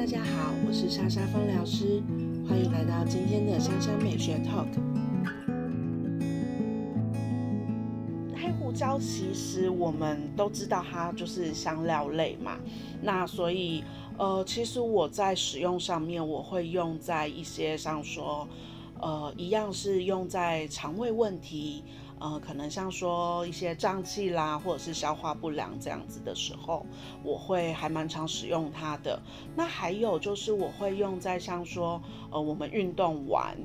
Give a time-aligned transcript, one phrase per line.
[0.00, 2.02] 大家好，我是莎莎芳疗师，
[2.48, 4.66] 欢迎来到今天的香香美学 Talk。
[8.34, 12.56] 黑胡椒其实我们都知道它就是香料类嘛，
[13.02, 13.84] 那所以
[14.16, 18.48] 呃，其实我在使用上面，我会用在一些像说
[19.02, 21.84] 呃，一样是用在肠胃问题。
[22.20, 26.86] 呃，可能像说一些胀气啦，或者是消化不良这样子的时候，
[27.24, 29.20] 我会还蛮常使用它的。
[29.56, 33.56] 那还有就是我会用在像说，呃，我们运动完。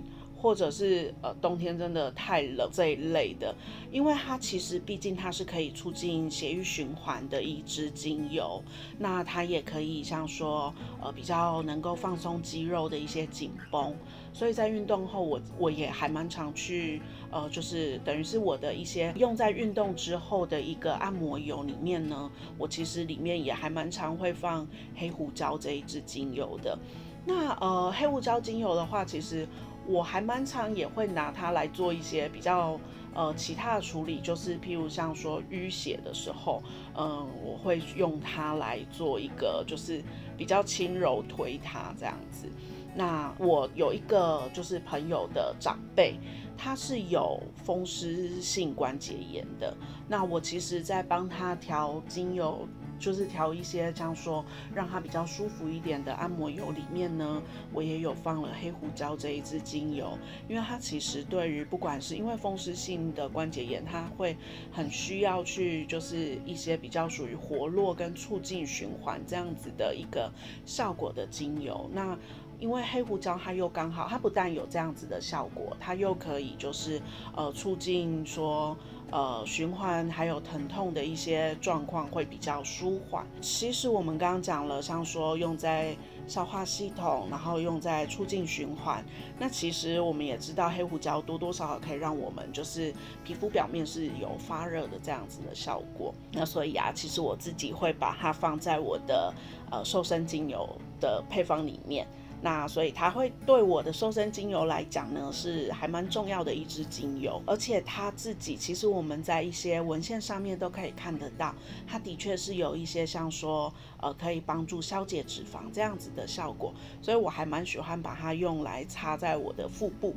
[0.45, 3.55] 或者是呃冬天真的太冷这一类的，
[3.91, 8.63] 因为它其实毕竟它是可以促进血液循环的一支精油，
[8.99, 10.71] 那它也可以像说
[11.01, 13.95] 呃比较能够放松肌肉的一些紧绷，
[14.31, 17.01] 所以在运动后我我也还蛮常去
[17.31, 26.77] 呃就是等于是我的一些用在运动之后的一个按摩油里面呢，我其实里面也还蛮常会放黑胡椒这一支精油的。
[27.25, 29.47] 那呃黑胡椒精油的话，其实。
[29.87, 32.79] 我还蛮常也会拿它来做一些比较
[33.13, 36.61] 呃其他的处理，就是譬如像说淤血的时候，
[36.97, 40.03] 嗯，我会用它来做一个就是
[40.37, 42.49] 比较轻柔推它这样子。
[42.97, 46.17] 那我有一个就是朋友的长辈，
[46.57, 49.75] 他是有风湿性关节炎的，
[50.07, 52.67] 那我其实在帮他调精油。
[52.99, 54.43] 就是调一些这样说，
[54.73, 57.41] 让它比较舒服一点的按摩油里面呢，
[57.73, 64.35] 我也有放了黑胡椒这一支精油，因为它其实对于不管是因为风湿性的关节炎，它会
[64.71, 70.31] 很需要去就是一些比较属于活络跟促进循环这样子的一个
[70.65, 71.89] 效果的精油。
[71.93, 72.17] 那
[72.59, 77.01] 因为黑胡椒它又刚好，它不但有这样子的效果，它又可以就是
[77.35, 78.77] 呃促进说。
[79.15, 83.25] 呃，循环还有疼痛的一些状况会比较舒缓。
[83.39, 85.95] 其实我们刚刚讲了，像说用在
[86.27, 89.01] 消化系统，然后用在促进循环。
[89.39, 92.93] 那其实我们也知道，黑胡椒多多少少可以让我们就是
[93.23, 96.13] 皮肤表面是有发热的这样子的效果。
[96.33, 99.33] 那所以啊，其实我自己会把它放在我的
[99.71, 100.67] 呃瘦身精油
[100.99, 102.05] 的配方里面。
[102.45, 111.55] 那所以它会对我的瘦身精油来讲呢，是还蛮重要的一支精油，而且它自己其实我们在一些文献上面都可以看得到，
[111.87, 120.15] 它的确是有一些像说呃可以帮助消解脂肪这样子的效果，所以我还蛮喜欢把它用来擦在我的腹部，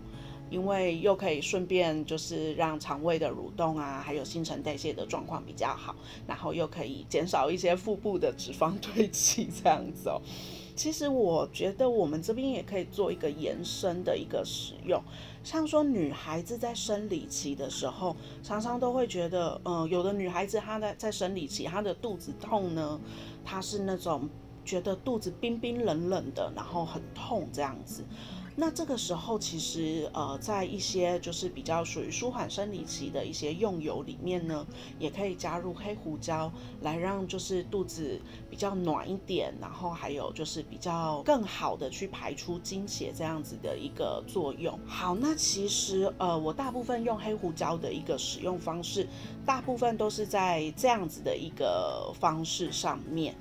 [0.50, 5.94] 因为又可以顺便就是让肠胃的蠕动啊，还有新陈代谢的状况比较好，
[6.26, 10.20] 然后又可以减少一些腹部的脂肪堆积这样子哦。
[10.78, 15.03] 其实我觉得我们这边也可以做一个延伸的一个使用，
[15.42, 18.14] 像说女孩子在生理期的时候，
[18.44, 23.00] 常常都会觉得，嗯，有的女孩子她在在生理期，她的肚子痛呢，
[23.44, 24.28] 她是那种
[24.64, 28.04] 觉得肚子冰冰冷冷的，然后很痛这样子。
[28.60, 34.66] 那这个时候，其实呃，在一些就是比较属于舒缓生理期的一些用油里面呢，
[34.98, 38.20] 也可以加入黑胡椒，来让就是肚子
[38.50, 44.76] 比较暖一点，然后还有就是比较更好的去排出经血这样子的一个作用。
[44.84, 49.06] 好，那其实呃，我大部分用黑胡椒的一个使用方式，
[49.46, 53.36] 大部分都是在这样子的一个方式上面。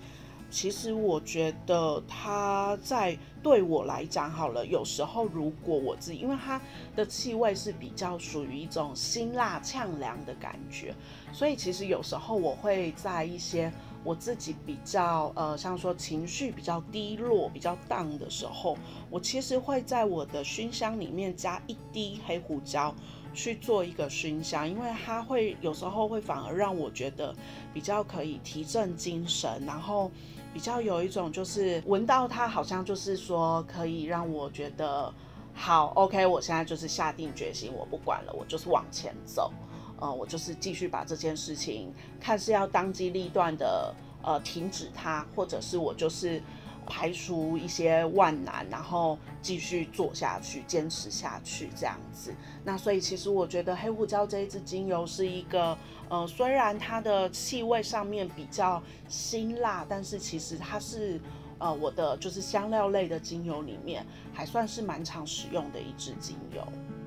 [0.50, 6.60] 其实我觉得它在对我来讲好了，有时候如果我自己，因为它
[6.96, 10.94] 的气味是比较属于一种辛辣呛凉的感觉，
[11.32, 13.72] 所以其实有时候我会在一些
[14.04, 18.78] 我自己比较呃，像说情绪比较低落、比较荡的时候，
[19.10, 22.94] 我其实会在我的熏香里面加一滴黑胡椒。
[23.34, 27.36] 去做一个熏香，因为它会有时候会反而让我觉得
[27.72, 30.10] 比较可以提振精神，然后
[30.54, 35.14] 比较有一种就是闻到它好像就是说可以让我觉得
[35.54, 39.52] 好，OK，我现在就是下定决心，我不管了，我就是往前走，
[40.00, 43.94] 呃，我就是继续把这件事情看是要当机立断的
[44.24, 46.42] 呃停止它，或者是我就是。
[46.90, 52.34] 排除一些万难，然后继续做下去，坚持下去这样子。
[52.64, 55.78] 那所以其实我觉得黑胡椒这一支精油是一个，
[56.10, 61.20] 呃，虽然它的气味上面比较辛辣，但是其实它是，
[61.60, 66.62] 呃，我的就是香料类的精油里面还算是蛮常使用的一支精油。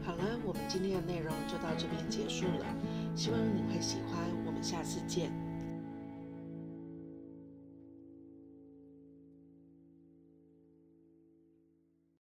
[0.05, 2.67] 好了，我们今天的内容就到这边结束了，
[3.15, 5.50] 希望你会喜欢，我们下次见。